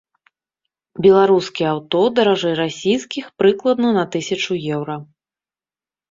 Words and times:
Беларускія 1.05 1.67
аўто 1.73 1.99
даражэй 2.19 2.55
расійскіх 2.61 3.25
прыкладна 3.41 3.91
на 3.99 4.03
тысячу 4.15 4.57
еўра. 4.79 4.95